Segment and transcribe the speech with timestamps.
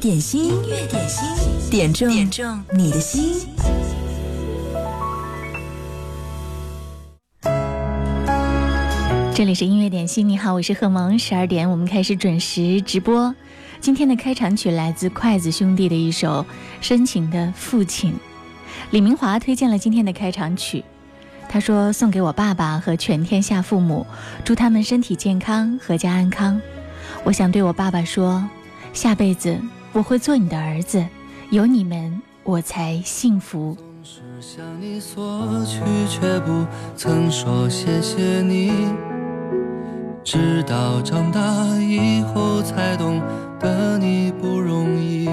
[0.00, 3.46] 点心，音乐点心，点中点中你的心。
[9.34, 11.18] 这里是音乐点心，你好，我是贺萌。
[11.18, 13.34] 十二点，我们开始准时直播。
[13.82, 16.46] 今天的开场曲来自筷子兄弟的一首
[16.80, 18.14] 深情的父亲。
[18.92, 20.82] 李明华推荐了今天的开场曲，
[21.46, 24.06] 他说送给我爸爸和全天下父母，
[24.46, 26.58] 祝他们身体健康，阖家安康。
[27.22, 28.42] 我想对我爸爸说，
[28.94, 29.60] 下辈子
[29.92, 31.04] 我会做你的儿子，
[31.50, 33.76] 有你们我才幸福。
[33.76, 36.64] 总是向你索取，却不
[36.96, 38.72] 曾说谢谢你。
[40.22, 41.40] 直到长大
[41.78, 43.20] 以后才懂
[43.58, 45.28] 得你不容易。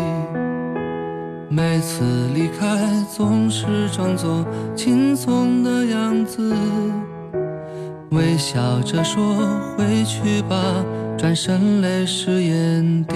[1.50, 4.44] 每次离开总是装作
[4.76, 6.52] 轻松的样子，
[8.10, 9.36] 微笑着说
[9.78, 10.58] 回去吧，
[11.16, 13.16] 转身泪湿眼底。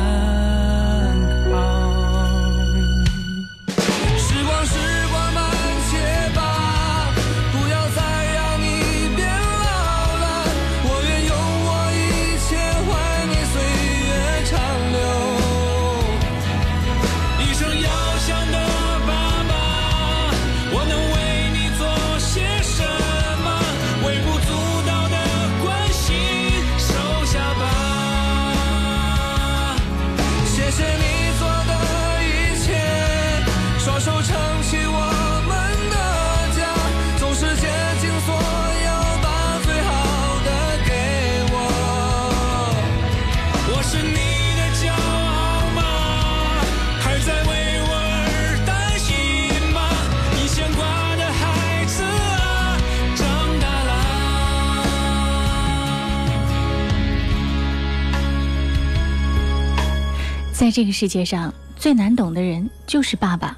[60.71, 63.57] 这个世界上最难懂的人就是爸爸，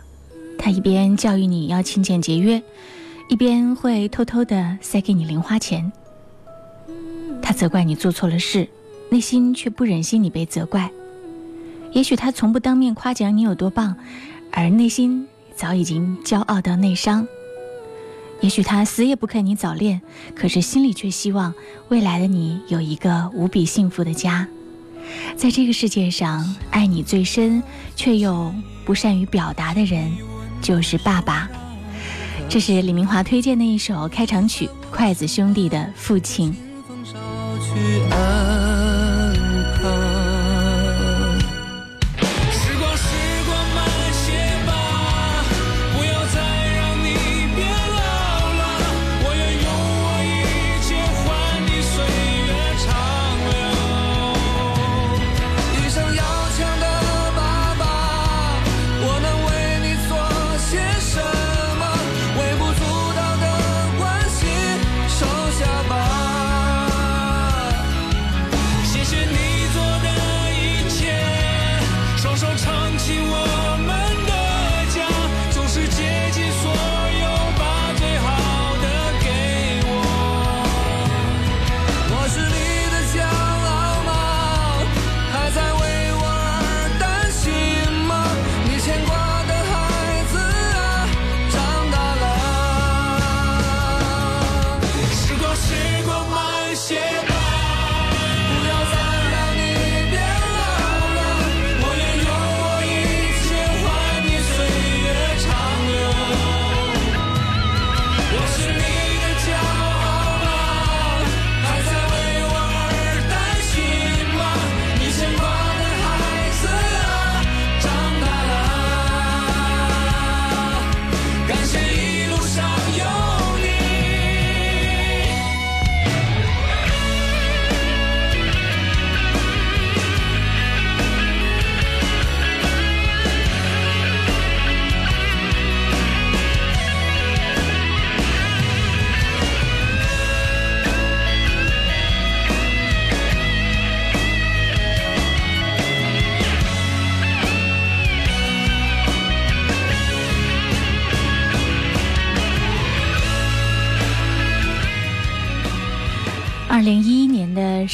[0.58, 2.62] 他一边教育你要勤俭节约，
[3.30, 5.92] 一边会偷偷的塞给你零花钱。
[7.42, 8.68] 他责怪你做错了事，
[9.10, 10.90] 内心却不忍心你被责怪。
[11.92, 13.96] 也许他从不当面夸奖你有多棒，
[14.52, 17.28] 而内心早已经骄傲到内伤。
[18.42, 20.02] 也许他死也不肯你早恋，
[20.36, 21.54] 可是心里却希望
[21.90, 24.48] 未来的你有一个无比幸福的家。
[25.36, 27.62] 在这个世界上，爱你最深
[27.96, 28.54] 却又
[28.86, 30.12] 不善于表达的人，
[30.62, 31.50] 就是爸爸。
[32.50, 36.56] 这是李明华推荐的一首开场曲，筷子兄弟的《父亲》。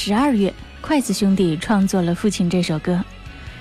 [0.10, 0.52] 十二月，
[0.82, 3.00] 筷子兄弟创作了《父亲》这首歌。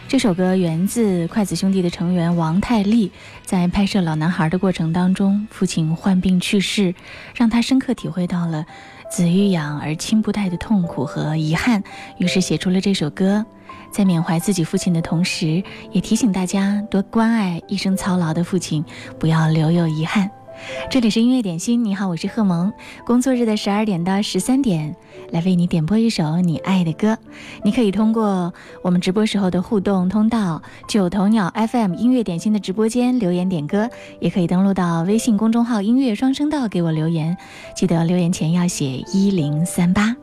[0.08, 3.12] 这首歌源自筷子兄弟的成员王太利，
[3.44, 6.94] 在拍摄《老男孩》的过程当中，父亲患病去世，
[7.34, 8.64] 让他深刻体会到了
[9.10, 11.84] 子欲养而亲不待的痛苦和遗憾，
[12.16, 13.44] 于是写出了这首歌，
[13.92, 15.62] 在缅怀自己父亲的同时，
[15.92, 18.82] 也提醒大家多关爱一生操劳的父亲，
[19.18, 20.30] 不要留有遗憾。
[20.90, 22.72] 这里是音乐点心，你好，我是贺萌。
[23.06, 24.94] 工作日的十二点到十三点，
[25.30, 27.16] 来为你点播一首你爱的歌。
[27.62, 28.52] 你可以通过
[28.82, 33.88] 我们直播时候的互动通道“九头鸟 FM 音乐点心”的直播间留言点歌，
[34.20, 37.36] 也可以登录到微信公众号“音乐双声道”给我留言。
[37.74, 40.16] 记得留言前要写一零三八。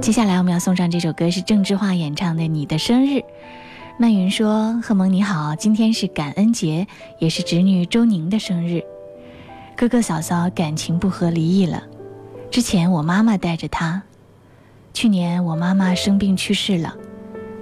[0.00, 3.18] 接下来我们要送上这首歌是郑智化演唱的《你的生日》。
[4.02, 6.84] 曼云说：“贺蒙你好，今天是感恩节，
[7.20, 8.82] 也是侄女周宁的生日。
[9.76, 11.84] 哥哥嫂嫂感情不和，离异了。
[12.50, 14.02] 之前我妈妈带着他，
[14.92, 16.92] 去年我妈妈生病去世了，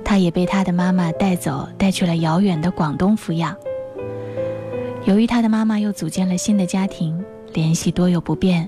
[0.03, 3.55] 他也被他的妈妈带走，带去了遥远的广东抚养。
[5.05, 7.23] 由于他的妈妈又组建了新的家庭，
[7.53, 8.67] 联系多有不便，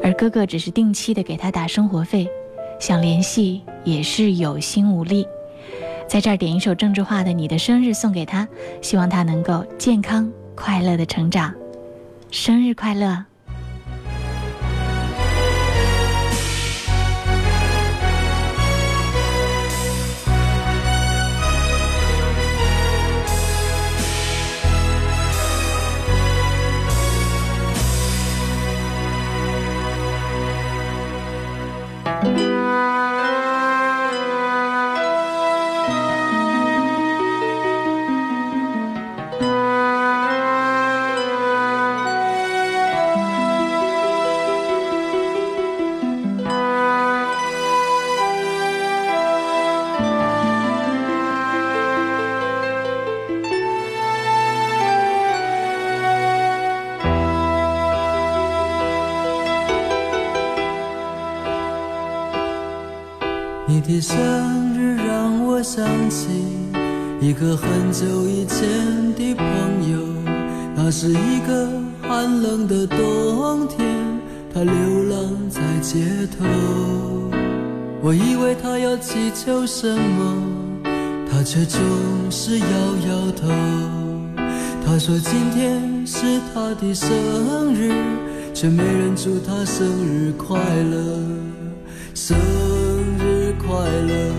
[0.00, 2.28] 而哥哥只是定期的给他打生活费，
[2.78, 5.26] 想联系也是有心无力。”
[6.08, 8.48] 在这儿点一首郑智化的《你的生日》送给他，
[8.80, 11.54] 希望他能够健康快乐的成长，
[12.30, 13.26] 生日快乐！
[81.30, 81.80] 他却总
[82.30, 82.66] 是摇
[83.08, 83.48] 摇头。
[84.84, 87.92] 他说今天是他的生日，
[88.54, 91.20] 却没人祝他生日快乐。
[92.14, 92.36] 生
[93.18, 94.32] 日快乐，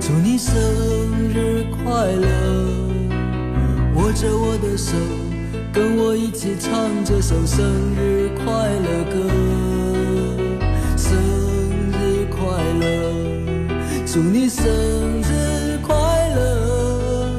[0.00, 0.54] 祝你生
[1.34, 2.28] 日快乐！
[3.96, 4.94] 握着我的手，
[5.72, 9.69] 跟我一起唱这首生日快乐歌。
[14.12, 14.66] 祝你生
[15.22, 15.94] 日快
[16.34, 17.30] 乐！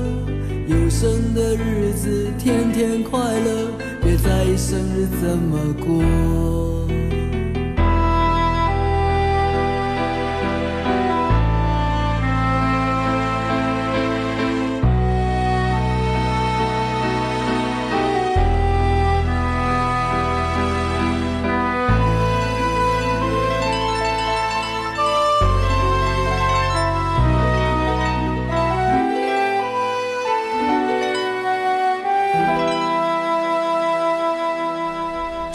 [0.67, 3.67] 有生的日子天天快乐，
[4.01, 6.70] 别在意生日怎么过。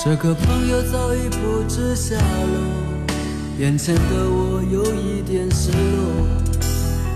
[0.09, 3.03] 这个朋友早已不知下落，
[3.59, 6.29] 眼前的我有一点失落。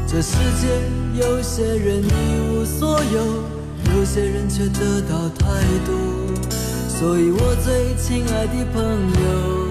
[0.08, 0.66] 这世界
[1.14, 5.94] 有些人一无所有，有些人却得到太多。
[6.88, 9.68] 所以我最亲爱的朋友，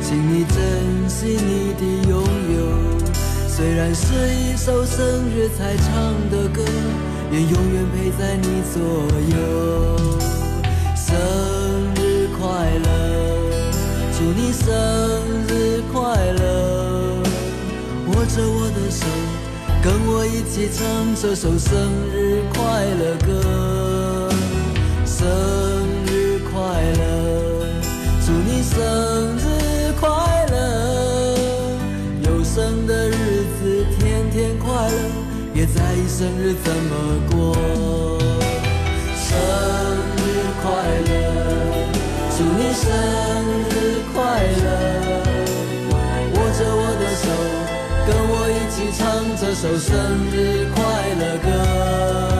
[0.00, 2.18] 请你珍惜你的拥
[2.56, 2.58] 有。
[3.46, 5.86] 虽然是一首生日才唱
[6.30, 6.62] 的歌，
[7.30, 8.80] 愿永远陪在你左
[9.36, 9.36] 右。
[10.96, 11.14] 生
[14.18, 14.66] 祝你生
[15.46, 17.22] 日快乐！
[18.08, 19.06] 握着我的手，
[19.80, 21.70] 跟我一起唱这首生
[22.12, 22.58] 日快
[22.98, 24.28] 乐歌。
[25.06, 25.24] 生
[26.08, 26.58] 日快
[26.98, 27.00] 乐，
[28.26, 28.74] 祝你生
[29.38, 30.10] 日快
[30.50, 31.38] 乐！
[32.24, 34.98] 有生的日子天天快乐，
[35.54, 36.90] 别在意生日怎么
[37.30, 37.54] 过。
[39.14, 39.38] 生
[40.16, 40.18] 日
[40.60, 40.66] 快
[41.06, 41.14] 乐，
[42.80, 42.86] 生
[43.70, 43.72] 日
[44.14, 44.16] 快
[44.62, 44.66] 乐！
[46.34, 47.26] 握着我的手，
[48.06, 49.02] 跟我一起唱
[49.36, 49.90] 这首生
[50.30, 50.36] 日
[50.74, 50.78] 快
[51.18, 52.37] 乐歌。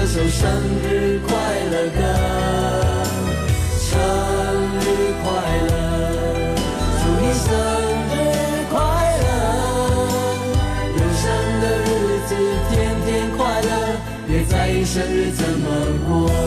[0.00, 0.48] 这首生
[0.84, 1.34] 日快
[1.72, 2.00] 乐歌。
[3.80, 3.98] 生
[4.78, 4.86] 日
[5.24, 5.26] 快
[5.66, 5.70] 乐，
[7.02, 7.46] 祝你生
[8.06, 8.14] 日
[8.70, 8.78] 快
[9.24, 9.26] 乐，
[10.94, 11.26] 有生
[11.60, 11.90] 的日
[12.28, 12.30] 子
[12.70, 12.72] 天
[13.04, 13.70] 天快乐，
[14.28, 15.66] 别在意生日怎么
[16.08, 16.37] 过。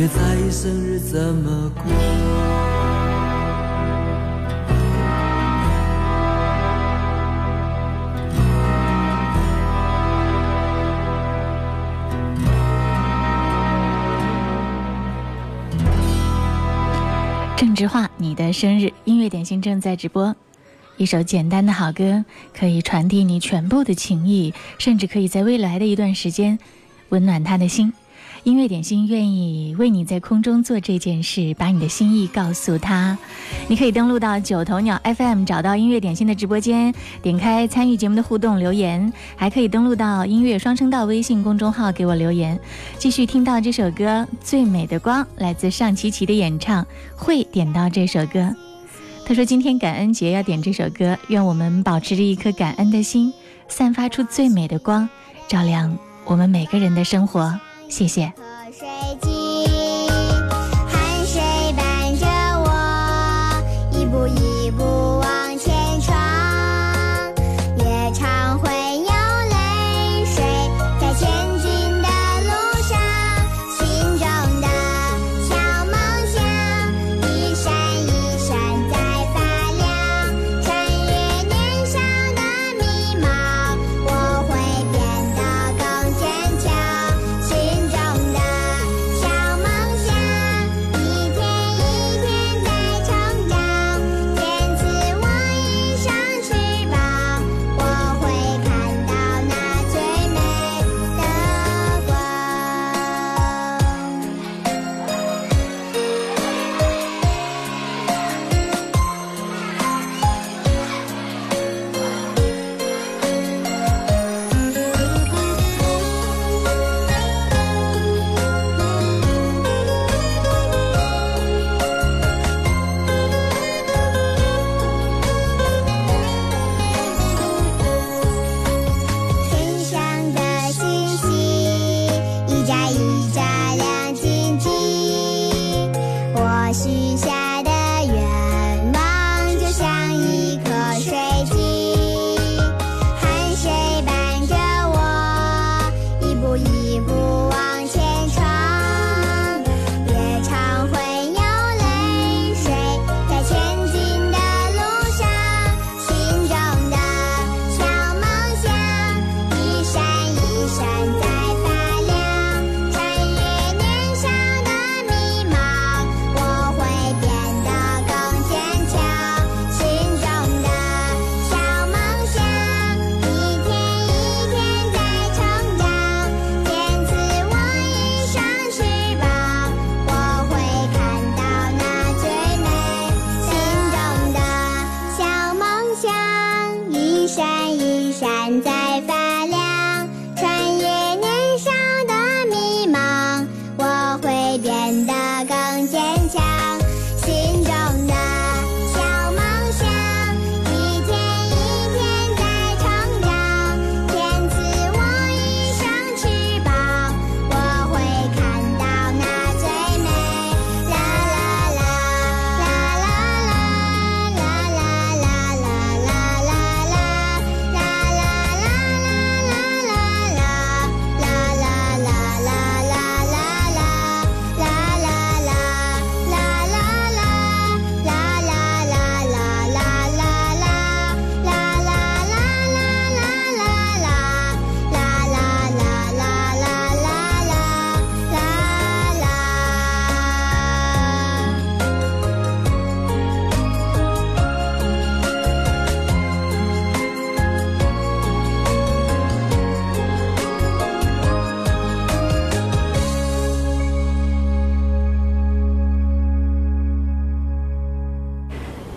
[0.00, 1.84] 别在意生日怎么过。
[17.58, 20.34] 郑智化，你的生日音乐点心正在直播。
[20.96, 22.24] 一首简单的好歌，
[22.58, 26.58] 可以传递你全部的情谊，甚至可以在未来的一段时间
[27.10, 27.92] 温暖他的心。
[28.44, 33.18] 音乐点心愿意为你在空中做这件事，把你的心意告诉他。
[33.68, 42.58] 你可以登录到九头鸟 FM，找到音乐点心的直播间，点开参与节目的互动留言，还可以登录到音乐双声道微信公众号给我留言。
[42.98, 48.56] 继续听到这首歌《最美的光》，来自尚琪琪的演唱，会点到这首歌。
[49.26, 53.32] 他说：“今天感恩节要点这首歌，愿我们保持着一颗感恩的心，
[53.68, 55.08] 散发出最美的光，
[55.46, 58.32] 照亮我们每个人的生活。”谢谢。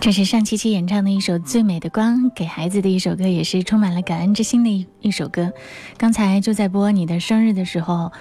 [0.04, 5.50] 这是上期期演唱的一首《最美的光》，给孩子的一首歌，也是充满了感恩之心的一一首歌。
[5.96, 8.12] 刚才就在播你的生日的时候，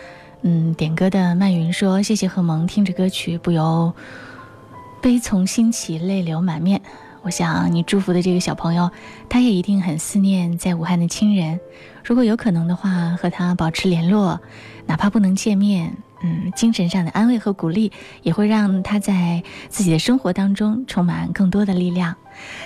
[0.43, 3.93] 嗯，点歌的曼云说：“谢谢贺蒙，听着歌曲不由
[5.01, 6.81] 悲从心起，泪流满面。”
[7.21, 8.89] 我想你祝福的这个小朋友，
[9.27, 11.59] 他也一定很思念在武汉的亲人。
[12.01, 14.39] 如果有可能的话，和他保持联络，
[14.85, 15.97] 哪怕不能见面。
[16.23, 22.15] 嗯，精神上的安慰和鼓励也会让他在自己的生活当中充满更多的力量。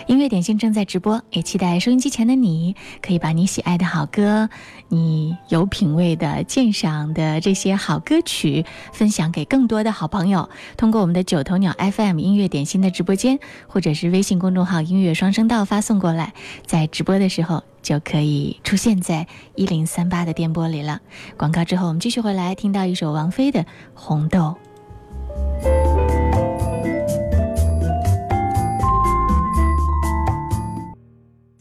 [0.06, 4.50] 音乐点心正在直播，也期待收音机前的你可以把你喜爱的好歌、
[4.88, 10.50] 你有品味的鉴赏的这些好歌曲分享给更多的好朋友。
[10.78, 16.34] 通过我们的九头鸟 FM 音乐点心的直播间，或者是微信公众号“音乐双声道”发送过来，
[16.66, 17.64] 在直播的时候。
[17.88, 19.26] 就可以出现在
[19.56, 21.00] 一零三八的电波里了。
[21.38, 23.62] 广告之后，我们继续回来听到一首王菲的
[23.94, 24.58] 《红豆》。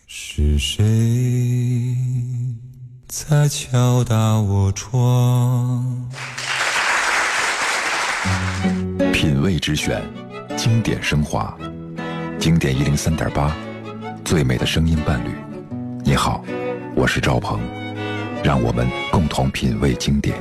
[0.09, 1.95] 是谁
[3.07, 6.11] 在敲打我窗？
[9.13, 10.03] 品味之选，
[10.57, 11.57] 经典升华，
[12.41, 13.57] 经典一零三点八，
[14.25, 15.46] 最美的声音伴侣。
[16.09, 16.41] 你好，
[16.95, 17.59] 我是赵鹏，
[18.41, 20.37] 让我们共同品味经典。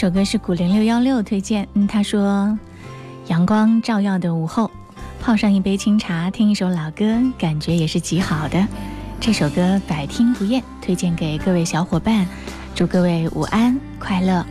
[0.00, 2.58] 这首歌是古零六幺六推荐，嗯，他说，
[3.26, 4.70] 阳光照耀的午后，
[5.20, 7.04] 泡上一杯清茶，听一首老歌，
[7.38, 8.66] 感觉也是极好的。
[9.20, 12.26] 这首歌百听不厌，推荐给各位小伙伴，
[12.74, 14.42] 祝各位午安快乐。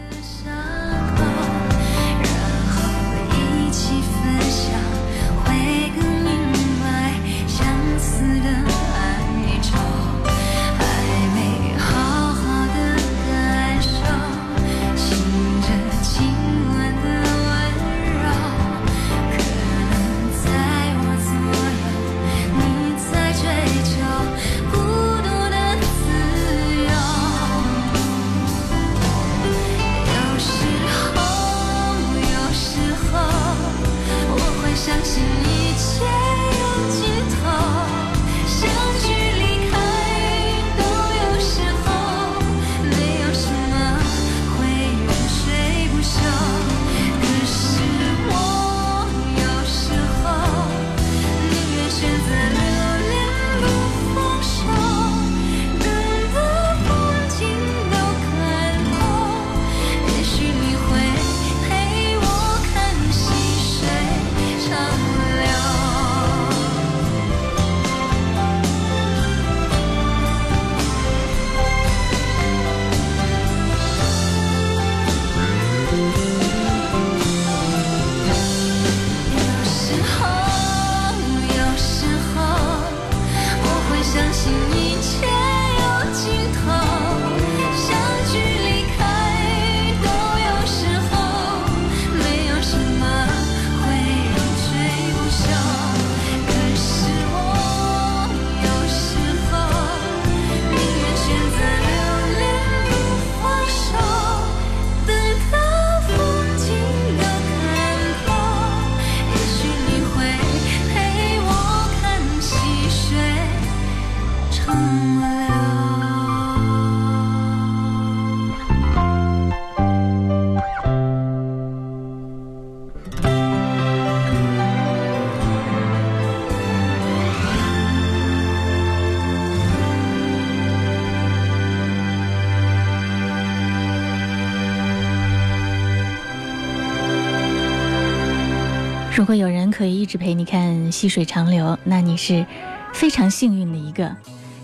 [139.80, 142.46] 可以一直陪你看细水长流，那你是
[142.94, 144.14] 非常幸运的一个。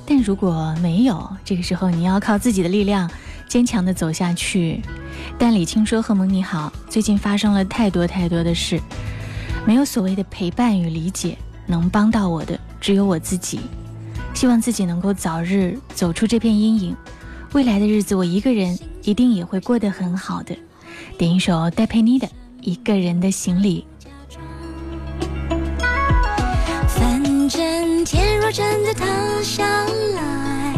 [0.06, 3.10] 但如果没有，这个时候你要靠自己的力量，
[3.48, 4.82] 坚强的走下去。
[5.40, 8.78] 但李青说：“贺蒙你好，最近发生了太多太多的事，
[9.66, 13.62] 没有所谓的陪伴与理解，能帮到我的只有我自己。
[14.34, 16.96] 希望自己能够早日走出这片阴影，
[17.54, 20.54] 未来的日子我一个人一定也会过得很好的。”
[21.18, 22.28] 点一首戴佩妮的
[22.60, 23.88] 《一个人的行李》。
[27.48, 29.06] 真天若真的塌
[29.44, 29.64] 下
[30.16, 30.76] 来，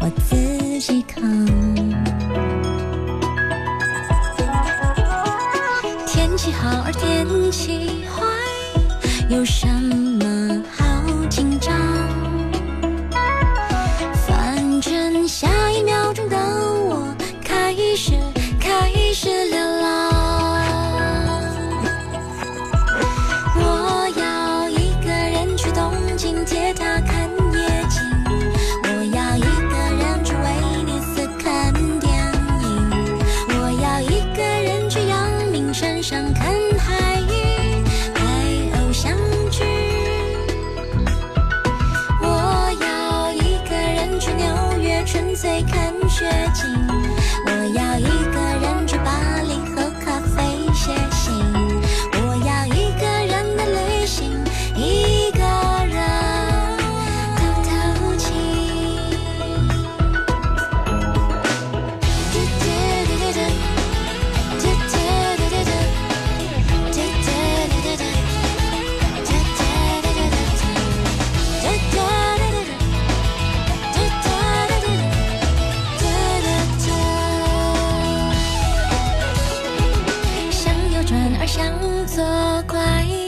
[0.00, 1.22] 我自己扛。
[6.06, 8.24] 天气好而天气坏，
[9.28, 9.93] 有什么
[81.54, 83.23] 转而向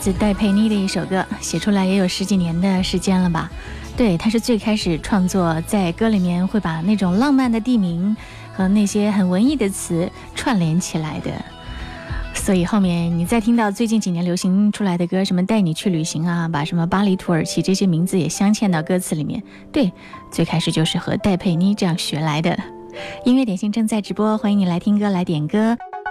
[0.00, 3.50] 自戴佩妮的一首歌，写出来也有十几年的时间了吧？
[3.98, 8.16] 对，他是最开始创作，在歌里面会把那种浪漫的地名
[8.54, 11.30] 和那些很文艺的词串联起来的。
[12.32, 19.42] 所以后面你再听到最近几年流行出来的歌，什么带你去旅行啊，把什么巴黎、土耳其这些名字也镶嵌到歌词里面。
[19.70, 19.92] 对，
[20.30, 22.58] 最开始就是和戴佩妮这样学来的。
[23.26, 25.76] 音乐点心正在直播，欢迎你来听歌来点歌。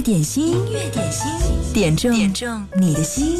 [0.00, 1.30] 点心，音乐点心，
[1.74, 3.36] 点中点中你的心。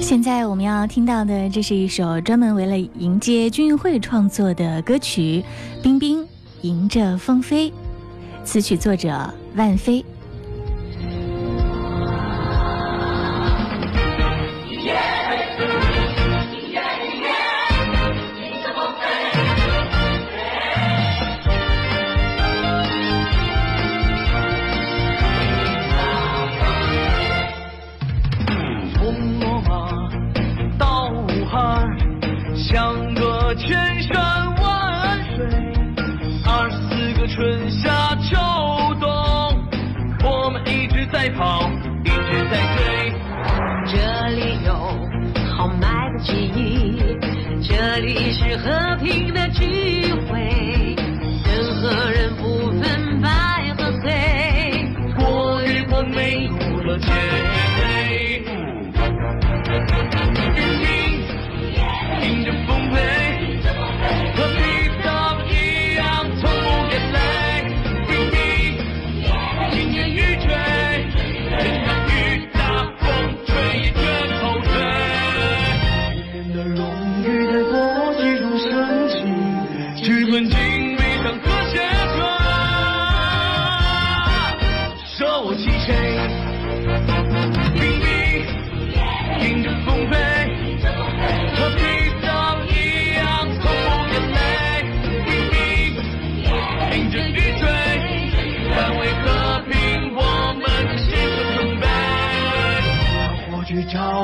[0.00, 5.44] 现在我们要听到的，这是一首专门为了迎接军运会创作的歌曲
[5.82, 6.26] 《冰冰
[6.62, 7.70] 迎着风飞》。
[8.44, 10.04] 词曲作者万飞。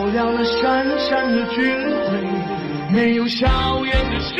[0.02, 1.62] 照亮了闪闪的军
[2.10, 3.46] 队，没有硝
[3.86, 4.34] 烟的世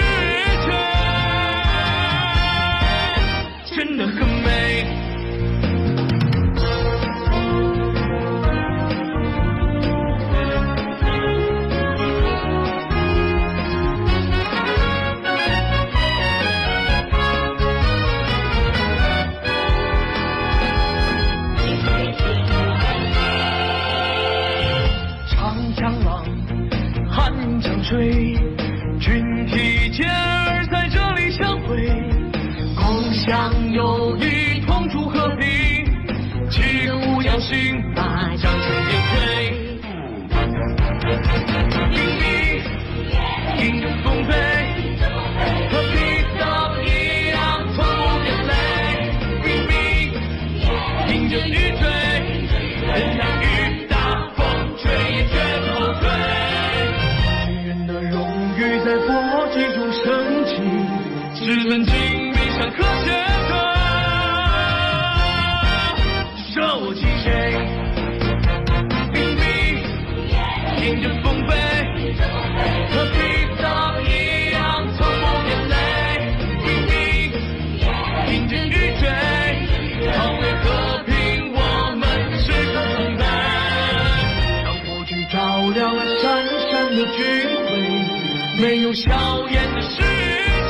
[88.62, 89.10] 没有硝
[89.48, 89.96] 烟的世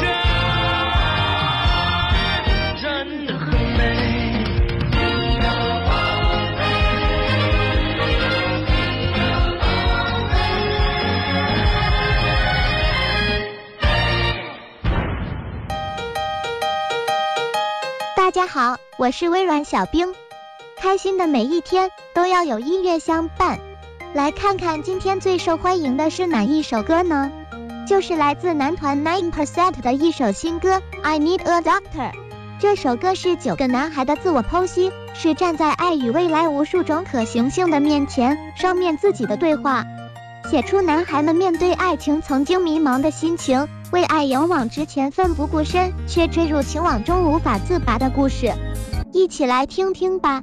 [0.01, 0.07] 界，
[2.81, 4.43] 真的很美。
[18.17, 20.15] 大家好，我是微软小冰。
[20.79, 23.61] 开心的每一天都要有音乐相伴。
[24.15, 27.31] 来看看今天最受欢迎的是哪一首歌呢？
[27.93, 32.11] 就是来自男团 Nine Percent 的一首新歌《I Need a Doctor》。
[32.59, 39.85] 这首歌是九个男孩的自我剖析，是站在爱与未来无数种可行性的面前，上面自己的对话，
[40.51, 48.51] 写出男孩们面对爱情曾经迷茫的心情，为爱勇往直前奋不顾身，却坠入情网中无法自拔的故事。
[49.13, 50.43] 一起来听听吧。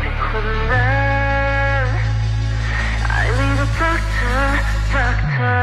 [0.00, 0.72] 吸也变困难。
[3.08, 4.40] I need a doctor,
[4.92, 5.58] doctor。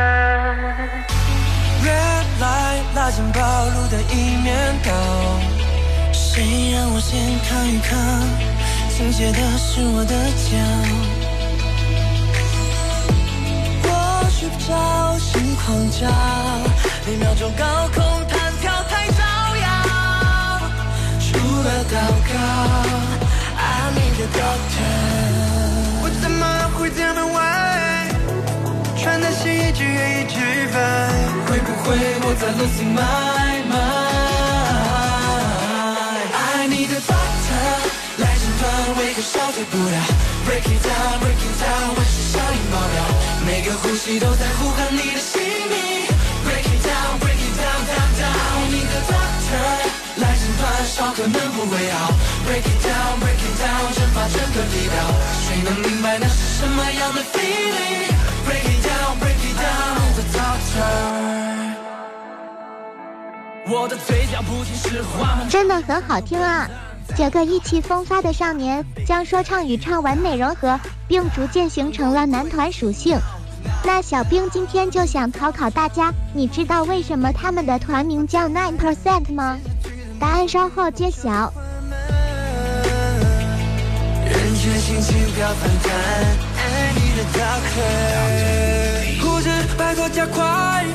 [1.83, 4.47] Red light 拉近暴露的一面
[4.83, 4.91] 倒，
[6.11, 7.95] 谁让我先看一看，
[8.89, 10.13] 倾斜的是我的
[10.45, 10.57] 脚。
[13.83, 13.89] 我
[14.29, 16.07] 睡不着，心狂叫，
[17.05, 19.23] 每秒钟高空弹跳太招
[19.57, 19.65] 摇，
[21.19, 21.25] 除
[21.63, 21.95] 了祷
[22.33, 22.35] 告
[24.27, 24.83] ，I need a doctor。
[26.03, 26.43] 我怎么
[26.75, 27.39] 会这么歪？
[28.99, 30.39] 穿的是一句一句
[30.73, 30.77] 白，
[31.47, 31.85] 会不会
[32.23, 33.63] 我在 losing my
[36.33, 37.55] mind？I need a doctor
[38.17, 38.63] 来诊断，
[38.99, 39.97] 为个小退不了。
[40.47, 42.97] Break it down, break it down，温室效应爆表，
[43.45, 45.75] 每个呼吸都在呼喊你的姓名。
[46.45, 49.55] Break it down, break it down, down, down，你的 doctor，
[50.85, 52.11] 少可能不会好。
[52.45, 54.95] Break it down, break it down，蒸发整个地表，
[55.41, 60.85] 谁能明白那是什么样的 feeling？Break it down, break it down，你的 doctor。
[63.69, 66.69] 我的嘴角不仅是花满真的很好听啊！
[67.17, 73.19] 这个意气风发的少年，将说唱与唱完美融合，并逐渐形成了男团属性。
[73.83, 79.57] 那小兵今天就想考考大家，你知道为什么他们的团名叫 Nine Percent 吗？
[80.19, 81.53] 答案稍后揭晓。
[84.25, 85.91] 人却心情飘翻弹，
[86.57, 86.61] 爱
[86.93, 87.81] 你的 doctor，
[89.21, 90.85] 护士拜托加快，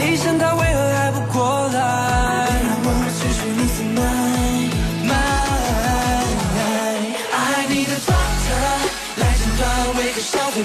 [0.00, 1.82] 医生他为何还不过来？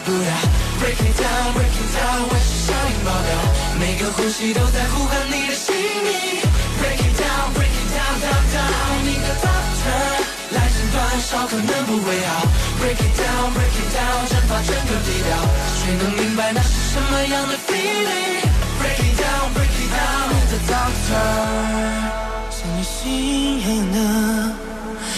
[0.06, 0.32] 不了
[0.80, 3.30] ？Break it down，break it down，温室效应爆表，
[3.78, 6.51] 每个呼吸都在呼喊你的姓名。
[11.22, 12.46] 少可能不会好。
[12.82, 15.30] Break it down, break it down，蒸发整个地表，
[15.78, 21.14] 谁能明白那是什么样的 feeling？Break it down, break it down，你的 doctor，
[22.50, 23.00] 像你心
[23.60, 23.98] 一样的，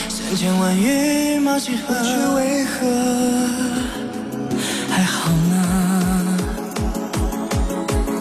[0.09, 2.75] 三千万羽毛几何，却为何
[4.91, 5.53] 还好呢？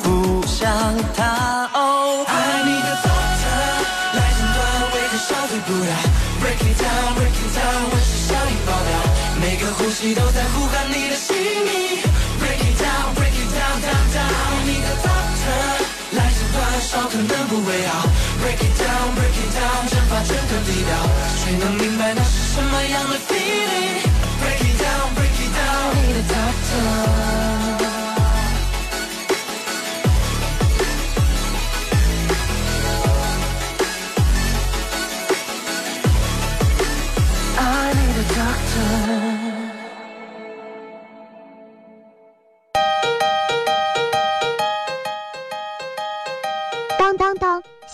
[0.03, 0.07] 不
[0.47, 0.71] 想
[1.17, 1.21] 他
[1.75, 2.31] 哦，爱
[2.65, 3.45] 你的 doctor，
[4.15, 4.59] 来诊断
[4.95, 5.93] 为何消退不了
[6.43, 8.91] ？Break it down, break it down，我是效应爆表，
[9.41, 12.03] 每个呼吸都在呼喊你的姓名。
[12.43, 15.47] Break it down, break it down, down, down，你的 doctor
[16.19, 18.11] 来诊断，烧可能不会好。
[18.43, 20.91] Break it down, break it down，蒸发整个地表，
[21.39, 27.82] 谁能明白那是什么样的 feeling？Break it down, break it down，你的 doctor。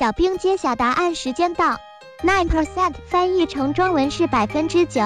[0.09, 1.77] 小兵揭晓答案时间到。
[2.25, 5.03] Nine percent 翻译成中文是百分之九。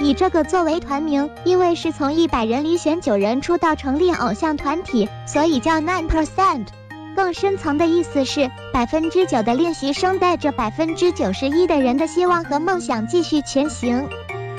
[0.00, 6.66] 以这个作为团名，因为是从一百人里选九人出道成立偶像团体，所以叫 Nine percent。
[7.14, 14.08] 更深层的意思是，百分之九的练习生带着百分之九十一的人的希望和梦想继续前行。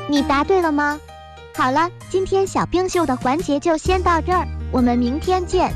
[0.07, 0.97] 你答对了吗？
[1.53, 5.73] 好了，今天小冰秀的环节就先到这儿，我们明天见，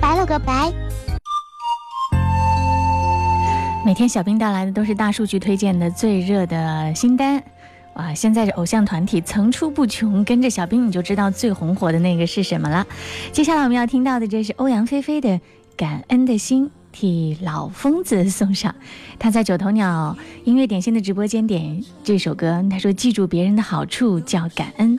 [0.00, 0.72] 拜了个拜。
[3.84, 7.42] 每天小兵带来的都是大数据推荐的最热的新单，
[7.94, 8.14] 哇！
[8.14, 12.86] 现在这偶像团体层出不穷，跟着小兵你就知道最红火的那个是什么了。
[13.32, 15.30] 接下来我们要听到的这是欧阳菲菲的
[15.76, 18.72] 《感恩的心》，替老疯子送上。
[19.18, 24.96] 他在九头鸟音乐点心的直播间点这首歌，他说：“记住别人的好处叫感恩，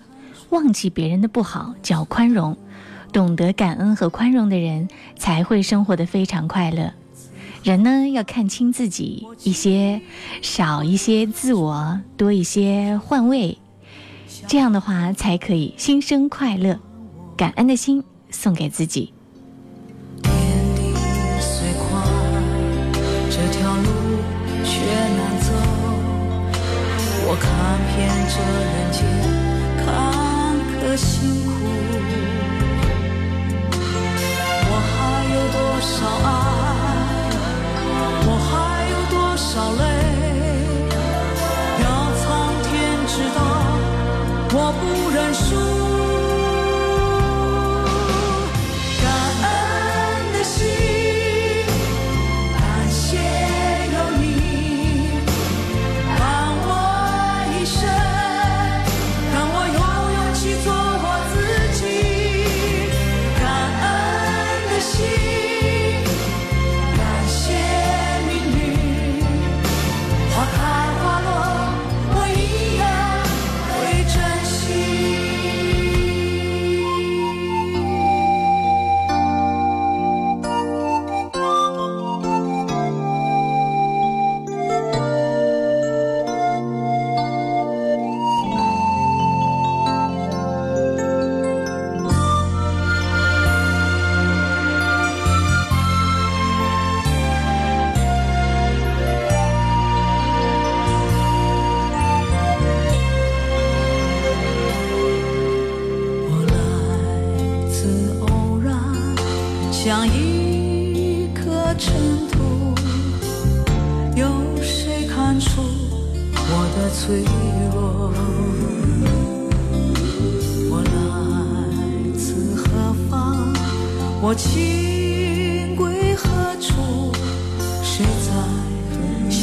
[0.50, 2.58] 忘记别人的不好叫宽容。
[3.14, 6.92] 懂得感恩和宽容的人，才会生活得非常快乐。”
[7.64, 10.02] 人呢要看清自己一些，
[10.42, 13.58] 少一些自我，多一些换位，
[14.48, 16.78] 这样的话才可以心生快乐。
[17.38, 19.14] 感恩的心送给自己。
[27.26, 27.50] 我看
[27.96, 27.98] 遍
[28.30, 28.36] 这
[28.70, 29.02] 人间
[29.84, 29.84] 坎
[30.70, 31.53] 坷辛苦，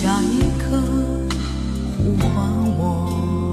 [0.03, 0.80] 下一刻
[1.98, 2.32] 呼唤
[2.78, 3.49] 我？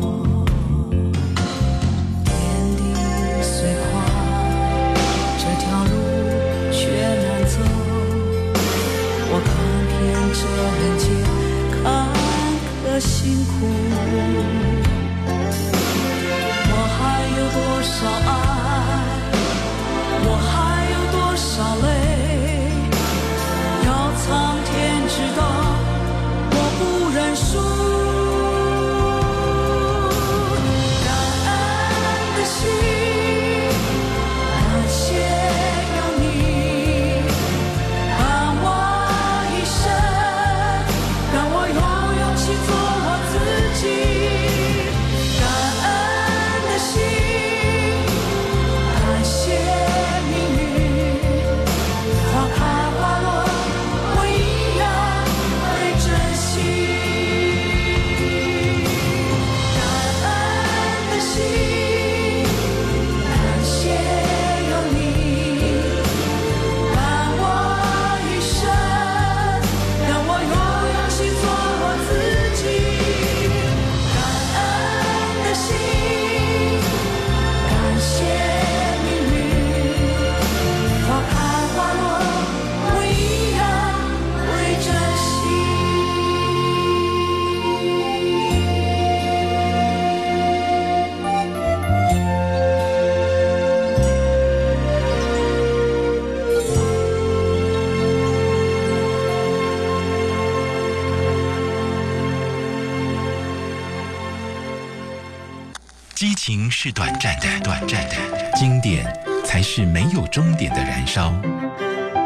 [106.48, 108.16] 情是短暂的，短暂的；
[108.56, 109.06] 经典
[109.44, 111.34] 才是没有终点的燃烧。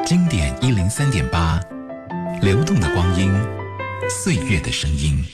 [0.05, 1.59] 经典一零三点八，
[2.39, 3.33] 流动的光阴，
[4.07, 5.25] 岁月的声音。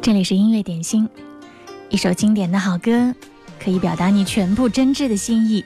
[0.00, 1.10] 这里是音乐点心，
[1.88, 3.12] 一首经典的好歌，
[3.58, 5.64] 可以表达你全部真挚的心意。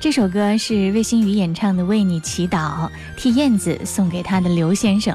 [0.00, 5.14] 这首歌是魏新雨演唱的《为你祈祷》，替燕子送给他的刘先生。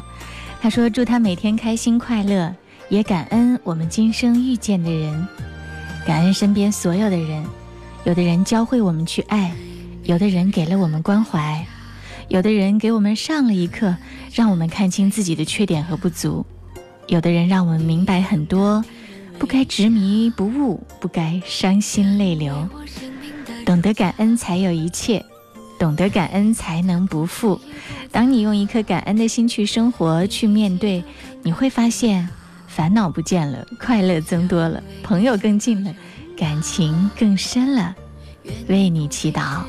[0.62, 2.56] 他说：“祝他每天开心快乐，
[2.90, 5.28] 也感恩我们今生遇见的人，
[6.06, 7.46] 感恩身边所有的人。
[8.06, 9.54] 有的人教会我们去爱，
[10.04, 11.66] 有的人给了我们关怀，
[12.30, 13.96] 有的人给我们上了一课，
[14.34, 16.46] 让我们看清自己的缺点和不足。”
[17.08, 18.84] 有的人让我们明白很多，
[19.40, 22.68] 不该执迷不悟，不该伤心泪流。
[23.66, 25.26] 懂得感恩才有一切，
[25.78, 27.60] 懂得感恩才能不负。
[28.12, 31.04] 当你用一颗感恩的心去生活、去面对，
[31.44, 32.28] 你会发现
[32.78, 35.92] 烦恼不见了，快乐增多了，朋友更近了，
[36.38, 37.96] 感情更深了。
[38.68, 39.64] 为你祈祷。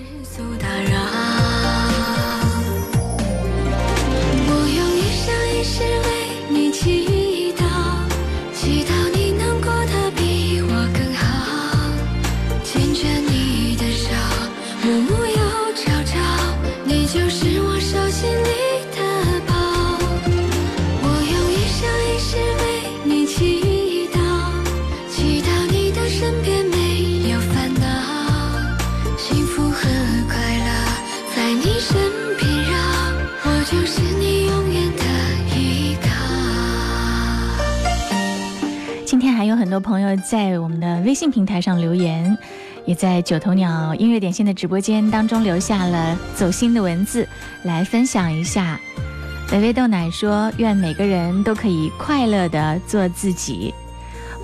[40.28, 42.36] 在我们的微信平台上留言，
[42.84, 47.26] 也在九头鸟音乐点心的直播间当中留下了走心的文字，
[47.62, 48.78] 来分享一下。
[49.52, 53.72] 微微豆奶说：“愿每个人都可以快乐的做自己。”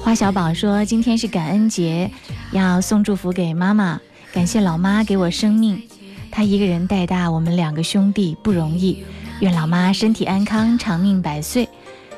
[0.00, 2.10] 花小宝说：“今天是感恩节，
[2.50, 4.00] 要送祝福给妈妈，
[4.32, 5.82] 感谢老妈给我生命，
[6.30, 9.04] 她一个人带大我们两个兄弟不容易，
[9.40, 11.68] 愿老妈身体安康，长命百岁。”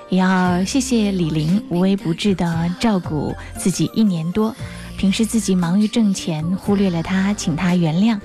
[0.08, 4.54] 也要谢谢李玲无微不至的照顾自己一年多，
[4.96, 8.18] 平时自己忙于挣钱，忽略了她，请她原谅。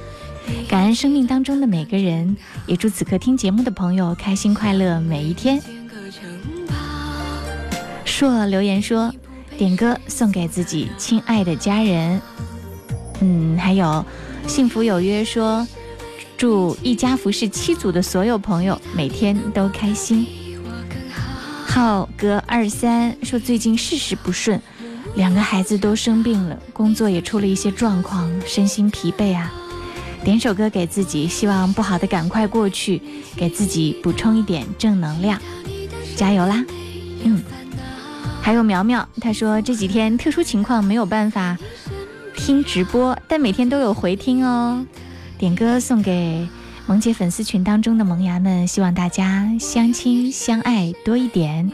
[0.67, 5.61] 感恩生命当中的每个人，也祝此刻听节目的朋友开心快乐每一天。
[8.05, 9.11] 硕留言说，
[9.57, 12.21] 点歌送给自己亲爱的家人。
[13.21, 14.05] 嗯，还有
[14.47, 15.65] 幸福有约说，
[16.37, 20.27] 祝一家服饰七组的所有朋友每天都开心。
[21.73, 24.61] 浩哥二三说最近事事不顺，
[25.15, 29.49] 两个孩子都生病了，工作也出了一些状况，身心疲惫啊。
[30.21, 33.01] 点首歌给自己，希望不好的赶快过去，
[33.37, 35.39] 给自己补充一点正能量，
[36.17, 36.61] 加油啦！
[37.23, 37.41] 嗯，
[38.41, 41.57] 还有苗苗，他说这几天特殊情况没有办法
[42.35, 44.85] 听直播，但每天都有回听哦。
[45.37, 46.45] 点歌送给
[46.91, 51.71] 萌姐粉丝群当中的萌芽们，希望大家相亲相爱多一点。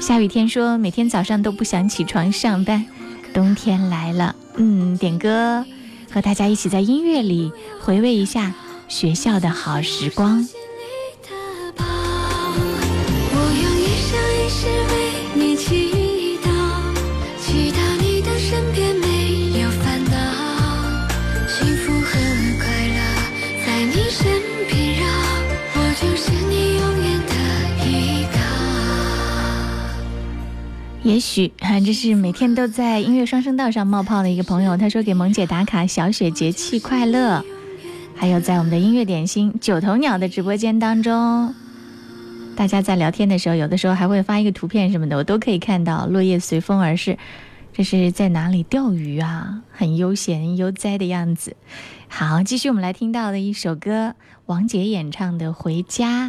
[0.00, 2.86] 下雨天说每天早上都不想起床上班，
[3.34, 5.62] 冬天来了，嗯，点歌
[6.10, 7.52] 和大家一起在音乐里
[7.82, 8.54] 回味一下
[8.88, 10.48] 学校的好时光。
[31.08, 37.42] 也许哈，这是每天都在音乐双声道上冒泡的一个朋友，他说给萌姐打卡小雪节气快乐。
[38.14, 41.54] 还有在我们的音乐点心九头鸟的直播间当中，
[42.54, 46.04] 大家在聊天的时候，有的时候还会发一个图片什么的，我都可以看到。
[46.04, 47.16] 落叶随风而逝，
[47.72, 49.62] 这是在哪里钓鱼啊？
[49.72, 51.56] 很悠闲悠哉的样子。
[52.08, 56.28] 好，继续我们来听到的一首歌，王杰演唱的《回家》。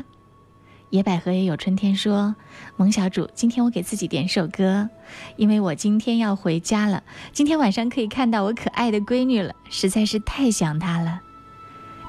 [0.89, 2.35] 野百合也有春天说
[2.75, 4.89] ：“萌小主，今天我给自己点首歌，
[5.35, 7.03] 因为我今天要回家了。
[7.31, 11.21] 今天晚上可以看到我可爱的闺女了，实在是太想她了。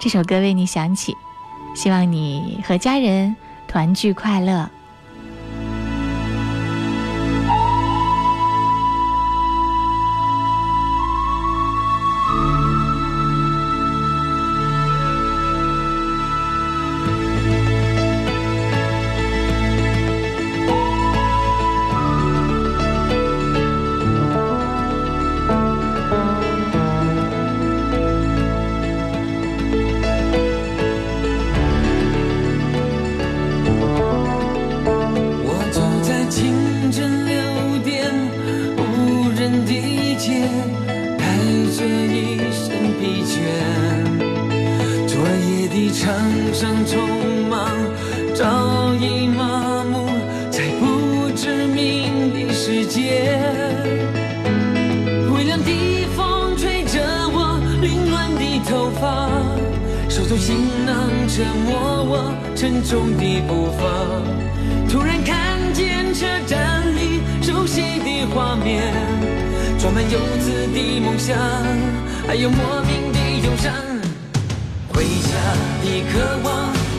[0.01, 1.15] 这首歌为你响起，
[1.75, 3.37] 希望你和家人
[3.69, 4.71] 团聚快乐。”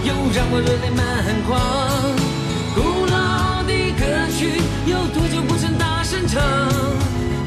[0.03, 0.99] 又让我热泪满
[1.47, 1.49] 眶。
[2.73, 4.39] 古老的歌曲，
[4.85, 6.41] 有多久不曾大声唱？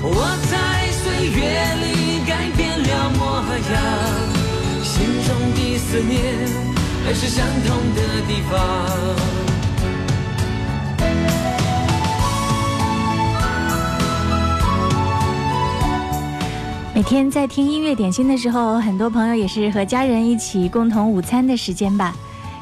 [0.03, 0.55] 我在
[0.93, 1.39] 岁月
[1.81, 3.43] 里改变了模
[3.73, 3.77] 样，
[4.83, 4.93] 心
[5.25, 6.13] 中的思念
[7.05, 8.53] 还是相同的地方。
[16.95, 22.15] 每天在听音乐点心的时候，很多朋友也是和家人一起共同午餐的时间吧。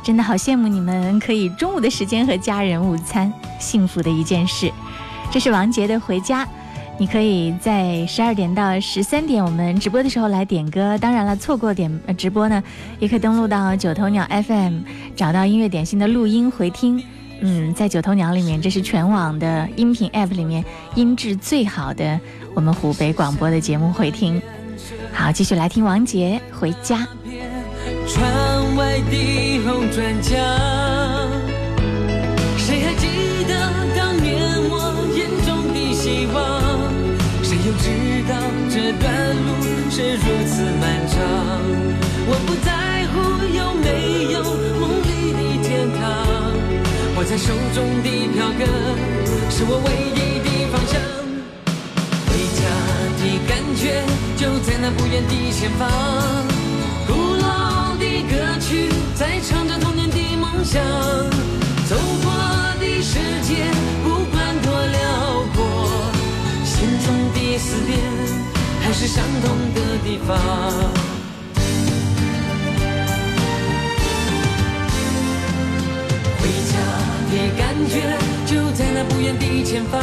[0.03, 4.71] 真的好羡慕你们可以中午的时间和家人午餐，幸福的一件事。
[5.31, 6.45] 这是王杰的《回家》，
[6.99, 10.99] 你可以在十二点到十三点我们直播的时候来点歌。
[10.99, 12.63] 当然了，错过点直播呢，
[12.99, 14.81] 也可以登录到九头鸟 FM，
[15.15, 17.03] 找到音乐点心的录音回听。
[17.41, 22.21] 嗯，在九头鸟里面，这是全网的音频 App 里面音质最好的
[22.55, 24.41] 我们湖北广播的节目回听。
[25.13, 27.07] 好，继续来听王杰《回家》。
[28.93, 30.37] 窗外的红砖墙，
[32.59, 33.09] 谁还记
[33.49, 33.55] 得
[33.97, 36.37] 当年我眼中的希望？
[37.43, 37.89] 谁又知
[38.29, 38.37] 道
[38.69, 39.49] 这段路
[39.91, 41.17] 是如此漫长？
[42.29, 43.17] 我不在乎
[43.57, 44.43] 有没有
[44.79, 46.03] 梦里的天堂，
[47.17, 48.69] 握在手中的票根
[49.51, 51.01] 是我唯一的方向。
[52.29, 52.61] 回家
[53.17, 54.05] 的感觉
[54.37, 56.62] 就在那不远的前方。
[60.73, 60.83] 想，
[61.87, 61.95] 走
[62.25, 62.33] 过
[62.81, 63.51] 的世界
[64.03, 65.61] 不管多辽阔，
[66.65, 67.91] 心中的思念
[68.81, 69.45] 还是相同
[69.75, 70.31] 的地方。
[76.41, 76.75] 回家
[77.29, 77.95] 的感觉
[78.47, 80.01] 就在那不远的前方，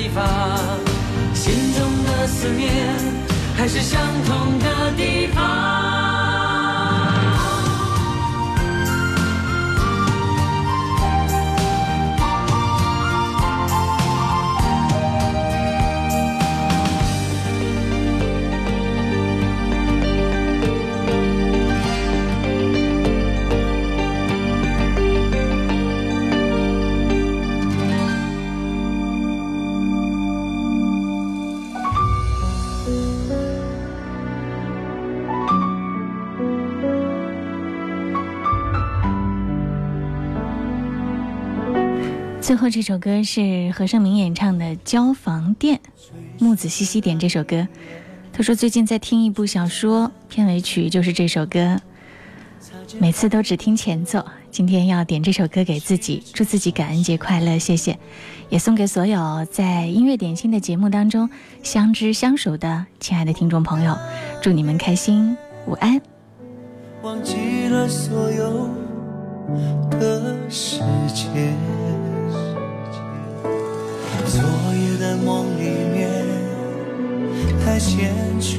[0.00, 0.24] 地方。
[1.34, 2.96] 心中的思念，
[3.54, 6.09] 还是相同的地方。
[42.50, 45.76] 最后这首歌是何晟铭演唱的《交房店》，
[46.40, 47.68] 木子西西点这首歌。
[48.32, 51.80] 他说最近在听一部小说，片尾曲就是这首歌，
[52.98, 54.24] 每次都只听前奏。
[54.50, 57.96] 今天要点这首歌给自己，祝自己感恩节快乐，谢谢。
[58.48, 61.30] 也送给所有在音乐点心的节目当中
[61.62, 63.96] 相知相守的亲爱的听众朋友，
[64.42, 65.36] 祝你们开心，
[65.68, 66.02] 午安。
[67.02, 68.68] 忘记了所有
[69.92, 70.80] 的时
[71.14, 71.54] 间。
[74.32, 74.38] 昨
[74.74, 75.98] 夜的梦里面
[77.64, 78.06] 太缱
[78.40, 78.54] 绻，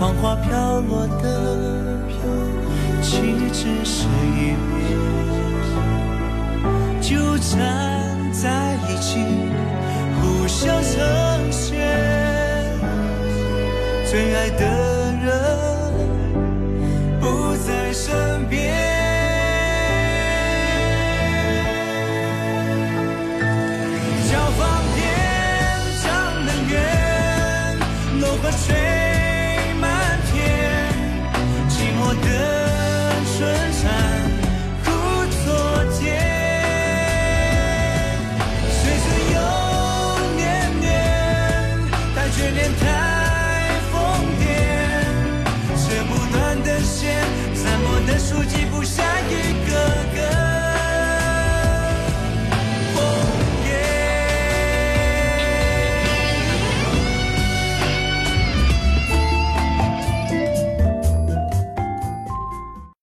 [0.00, 1.24] 黄花飘落的
[3.00, 3.22] 岂
[3.52, 4.76] 止是一面？
[7.00, 7.56] 就站
[8.32, 9.20] 在一起，
[10.20, 10.98] 互相成
[11.52, 12.76] 全，
[14.04, 14.64] 最爱的
[15.22, 15.26] 人
[17.20, 18.87] 不在身边